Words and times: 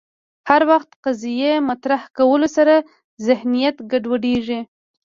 هر 0.49 0.61
وخت 0.71 0.89
قضیې 1.05 1.53
مطرح 1.69 2.01
کولو 2.17 2.47
سره 2.57 2.75
ذهنیت 3.27 3.75
ګډوډېږي 3.91 4.59